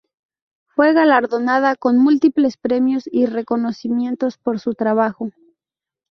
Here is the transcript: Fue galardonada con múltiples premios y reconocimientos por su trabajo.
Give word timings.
Fue 0.65 0.93
galardonada 0.93 1.75
con 1.75 1.99
múltiples 1.99 2.57
premios 2.57 3.03
y 3.05 3.27
reconocimientos 3.27 4.39
por 4.39 4.59
su 4.59 4.73
trabajo. 4.73 5.29